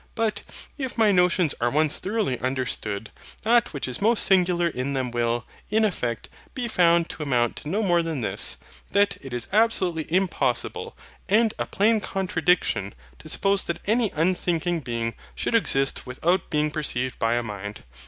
But, 0.15 0.41
if 0.79 0.97
my 0.97 1.11
notions 1.11 1.53
are 1.61 1.69
once 1.69 1.99
thoroughly 1.99 2.39
understood, 2.39 3.11
that 3.43 3.71
which 3.71 3.87
is 3.87 4.01
most 4.01 4.23
singular 4.23 4.67
in 4.67 4.93
them 4.93 5.11
will, 5.11 5.45
in 5.69 5.85
effect, 5.85 6.27
be 6.55 6.67
found 6.67 7.07
to 7.11 7.21
amount 7.21 7.57
to 7.57 7.69
no 7.69 7.83
more 7.83 8.01
than 8.01 8.21
this. 8.21 8.57
that 8.93 9.19
it 9.21 9.31
is 9.31 9.47
absolutely 9.53 10.11
impossible, 10.11 10.97
and 11.29 11.53
a 11.59 11.67
plain 11.67 11.99
contradiction, 12.01 12.95
to 13.19 13.29
suppose 13.29 13.63
any 13.85 14.09
unthinking 14.15 14.79
Being 14.79 15.13
should 15.35 15.53
exist 15.53 16.07
without 16.07 16.49
being 16.49 16.71
perceived 16.71 17.19
by 17.19 17.35
a 17.35 17.43
Mind. 17.43 17.83